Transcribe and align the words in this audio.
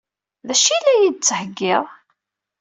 D 0.47 0.49
acu 0.53 0.69
i 0.75 0.77
la 0.83 0.93
yi-d-tettheggiḍ? 0.99 1.85